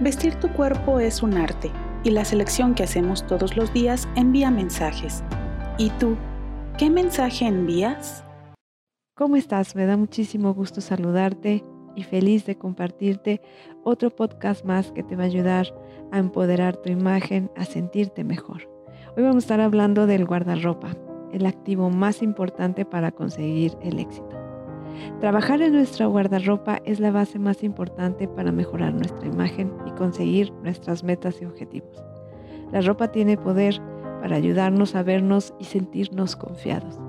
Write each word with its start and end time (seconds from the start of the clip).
Vestir 0.00 0.36
tu 0.36 0.48
cuerpo 0.50 1.00
es 1.00 1.24
un 1.24 1.36
arte 1.36 1.72
y 2.04 2.10
la 2.10 2.24
selección 2.24 2.76
que 2.76 2.84
hacemos 2.84 3.26
todos 3.26 3.56
los 3.56 3.72
días 3.72 4.08
envía 4.14 4.48
mensajes. 4.48 5.24
¿Y 5.76 5.90
tú, 5.90 6.16
qué 6.78 6.88
mensaje 6.88 7.46
envías? 7.46 8.24
¿Cómo 9.16 9.34
estás? 9.34 9.74
Me 9.74 9.86
da 9.86 9.96
muchísimo 9.96 10.54
gusto 10.54 10.80
saludarte 10.80 11.64
y 11.96 12.04
feliz 12.04 12.46
de 12.46 12.56
compartirte 12.56 13.40
otro 13.82 14.14
podcast 14.14 14.64
más 14.64 14.92
que 14.92 15.02
te 15.02 15.16
va 15.16 15.24
a 15.24 15.26
ayudar 15.26 15.74
a 16.12 16.18
empoderar 16.18 16.76
tu 16.76 16.90
imagen, 16.90 17.50
a 17.56 17.64
sentirte 17.64 18.22
mejor. 18.22 18.70
Hoy 19.16 19.24
vamos 19.24 19.42
a 19.42 19.46
estar 19.46 19.60
hablando 19.60 20.06
del 20.06 20.26
guardarropa, 20.26 20.96
el 21.32 21.44
activo 21.44 21.90
más 21.90 22.22
importante 22.22 22.84
para 22.84 23.10
conseguir 23.10 23.76
el 23.82 23.98
éxito. 23.98 24.47
Trabajar 25.20 25.62
en 25.62 25.72
nuestra 25.72 26.06
guardarropa 26.06 26.80
es 26.84 27.00
la 27.00 27.10
base 27.10 27.38
más 27.38 27.64
importante 27.64 28.28
para 28.28 28.52
mejorar 28.52 28.94
nuestra 28.94 29.26
imagen 29.26 29.72
y 29.86 29.90
conseguir 29.92 30.52
nuestras 30.62 31.02
metas 31.02 31.42
y 31.42 31.44
objetivos. 31.44 32.02
La 32.72 32.82
ropa 32.82 33.08
tiene 33.08 33.36
poder 33.36 33.80
para 34.20 34.36
ayudarnos 34.36 34.94
a 34.94 35.02
vernos 35.02 35.54
y 35.58 35.64
sentirnos 35.64 36.36
confiados. 36.36 37.00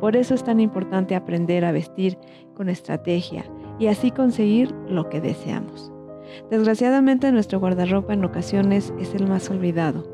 Por 0.00 0.16
eso 0.16 0.34
es 0.34 0.44
tan 0.44 0.60
importante 0.60 1.14
aprender 1.14 1.64
a 1.64 1.72
vestir 1.72 2.18
con 2.54 2.68
estrategia 2.68 3.44
y 3.78 3.86
así 3.86 4.10
conseguir 4.10 4.74
lo 4.88 5.08
que 5.08 5.22
deseamos. 5.22 5.90
Desgraciadamente 6.50 7.32
nuestro 7.32 7.60
guardarropa 7.60 8.12
en 8.12 8.24
ocasiones 8.24 8.92
es 8.98 9.14
el 9.14 9.26
más 9.26 9.48
olvidado, 9.48 10.06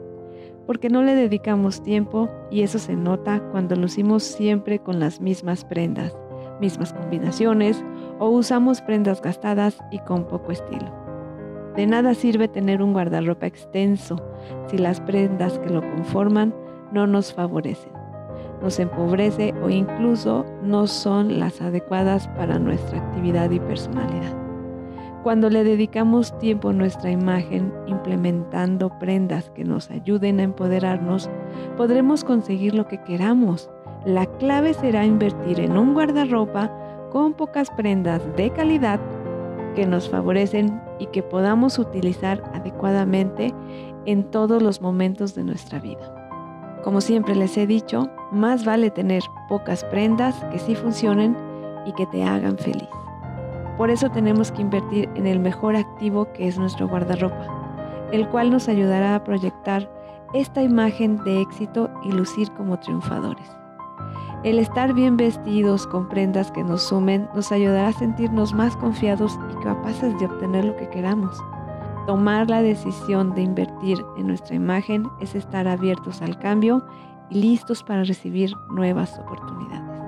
porque 0.66 0.88
no 0.90 1.02
le 1.02 1.16
dedicamos 1.16 1.82
tiempo 1.82 2.28
y 2.52 2.62
eso 2.62 2.78
se 2.78 2.94
nota 2.94 3.40
cuando 3.50 3.74
lucimos 3.74 4.22
siempre 4.22 4.78
con 4.78 5.00
las 5.00 5.20
mismas 5.20 5.64
prendas 5.64 6.14
mismas 6.62 6.92
combinaciones 6.92 7.84
o 8.20 8.28
usamos 8.28 8.80
prendas 8.80 9.20
gastadas 9.20 9.78
y 9.90 9.98
con 9.98 10.24
poco 10.28 10.52
estilo. 10.52 10.90
De 11.76 11.86
nada 11.86 12.14
sirve 12.14 12.46
tener 12.46 12.82
un 12.82 12.92
guardarropa 12.92 13.46
extenso 13.46 14.16
si 14.68 14.78
las 14.78 15.00
prendas 15.00 15.58
que 15.58 15.70
lo 15.70 15.80
conforman 15.80 16.54
no 16.92 17.06
nos 17.08 17.34
favorecen, 17.34 17.92
nos 18.62 18.78
empobrece 18.78 19.54
o 19.62 19.70
incluso 19.70 20.46
no 20.62 20.86
son 20.86 21.40
las 21.40 21.60
adecuadas 21.60 22.28
para 22.28 22.58
nuestra 22.60 22.98
actividad 22.98 23.50
y 23.50 23.58
personalidad. 23.58 24.36
Cuando 25.22 25.50
le 25.50 25.64
dedicamos 25.64 26.36
tiempo 26.38 26.68
a 26.70 26.72
nuestra 26.72 27.10
imagen 27.10 27.72
implementando 27.86 28.98
prendas 28.98 29.50
que 29.50 29.64
nos 29.64 29.90
ayuden 29.90 30.40
a 30.40 30.44
empoderarnos, 30.44 31.30
podremos 31.76 32.22
conseguir 32.24 32.74
lo 32.74 32.86
que 32.86 33.02
queramos 33.02 33.70
la 34.04 34.26
clave 34.26 34.74
será 34.74 35.04
invertir 35.04 35.60
en 35.60 35.76
un 35.76 35.94
guardarropa 35.94 36.70
con 37.10 37.34
pocas 37.34 37.70
prendas 37.70 38.22
de 38.36 38.50
calidad 38.50 39.00
que 39.74 39.86
nos 39.86 40.08
favorecen 40.08 40.80
y 40.98 41.06
que 41.06 41.22
podamos 41.22 41.78
utilizar 41.78 42.42
adecuadamente 42.54 43.54
en 44.06 44.24
todos 44.24 44.62
los 44.62 44.80
momentos 44.80 45.34
de 45.34 45.44
nuestra 45.44 45.78
vida. 45.78 46.80
Como 46.82 47.00
siempre 47.00 47.36
les 47.36 47.56
he 47.56 47.66
dicho, 47.66 48.10
más 48.32 48.64
vale 48.64 48.90
tener 48.90 49.22
pocas 49.48 49.84
prendas 49.84 50.34
que 50.50 50.58
sí 50.58 50.74
funcionen 50.74 51.36
y 51.86 51.92
que 51.92 52.06
te 52.06 52.24
hagan 52.24 52.58
feliz. 52.58 52.88
Por 53.78 53.90
eso 53.90 54.10
tenemos 54.10 54.50
que 54.50 54.62
invertir 54.62 55.08
en 55.14 55.26
el 55.26 55.38
mejor 55.38 55.76
activo 55.76 56.30
que 56.32 56.48
es 56.48 56.58
nuestro 56.58 56.88
guardarropa, 56.88 57.46
el 58.10 58.28
cual 58.28 58.50
nos 58.50 58.68
ayudará 58.68 59.14
a 59.14 59.24
proyectar 59.24 59.88
esta 60.34 60.62
imagen 60.62 61.22
de 61.24 61.40
éxito 61.40 61.88
y 62.04 62.12
lucir 62.12 62.50
como 62.52 62.78
triunfadores. 62.78 63.61
El 64.44 64.58
estar 64.58 64.92
bien 64.92 65.16
vestidos 65.16 65.86
con 65.86 66.08
prendas 66.08 66.50
que 66.50 66.64
nos 66.64 66.82
sumen 66.82 67.28
nos 67.32 67.52
ayudará 67.52 67.88
a 67.88 67.92
sentirnos 67.92 68.52
más 68.52 68.76
confiados 68.76 69.38
y 69.52 69.62
capaces 69.62 70.18
de 70.18 70.26
obtener 70.26 70.64
lo 70.64 70.76
que 70.76 70.88
queramos. 70.88 71.36
Tomar 72.08 72.50
la 72.50 72.60
decisión 72.60 73.36
de 73.36 73.42
invertir 73.42 74.04
en 74.16 74.26
nuestra 74.26 74.56
imagen 74.56 75.08
es 75.20 75.36
estar 75.36 75.68
abiertos 75.68 76.22
al 76.22 76.40
cambio 76.40 76.84
y 77.30 77.40
listos 77.40 77.84
para 77.84 78.02
recibir 78.02 78.52
nuevas 78.68 79.16
oportunidades. 79.20 80.02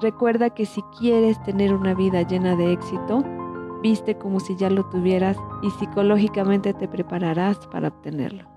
Recuerda 0.00 0.48
que 0.48 0.64
si 0.64 0.80
quieres 0.98 1.42
tener 1.42 1.74
una 1.74 1.92
vida 1.92 2.22
llena 2.22 2.56
de 2.56 2.72
éxito, 2.72 3.22
viste 3.82 4.16
como 4.16 4.40
si 4.40 4.56
ya 4.56 4.70
lo 4.70 4.86
tuvieras 4.86 5.36
y 5.60 5.68
psicológicamente 5.72 6.72
te 6.72 6.88
prepararás 6.88 7.58
para 7.66 7.88
obtenerlo. 7.88 8.49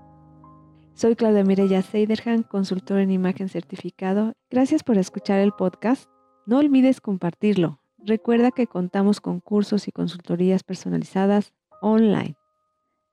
Soy 0.96 1.16
Claudia 1.16 1.42
Mireya 1.42 1.82
Seiderhan, 1.82 2.44
consultor 2.44 3.00
en 3.00 3.10
imagen 3.10 3.48
certificado. 3.48 4.34
Gracias 4.48 4.84
por 4.84 4.96
escuchar 4.96 5.40
el 5.40 5.50
podcast. 5.50 6.08
No 6.46 6.58
olvides 6.58 7.00
compartirlo. 7.00 7.80
Recuerda 7.98 8.52
que 8.52 8.68
contamos 8.68 9.20
con 9.20 9.40
cursos 9.40 9.88
y 9.88 9.92
consultorías 9.92 10.62
personalizadas 10.62 11.52
online. 11.82 12.36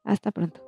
Hasta 0.03 0.31
pronto. 0.31 0.61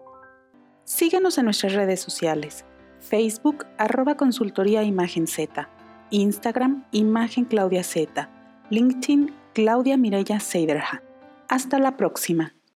Síguenos 0.86 1.38
en 1.38 1.46
nuestras 1.46 1.74
redes 1.74 2.00
sociales. 2.00 2.66
Facebook, 3.00 3.68
arroba 3.78 4.18
Z. 4.18 5.70
Instagram, 6.10 6.86
Imagen 6.92 7.46
Claudia 7.46 7.84
Z. 7.84 8.30
LinkedIn, 8.72 9.32
Claudia 9.54 9.98
Mireya 9.98 10.40
Seiderhan. 10.40 11.02
Hasta 11.48 11.78
la 11.78 11.96
próxima. 11.96 12.56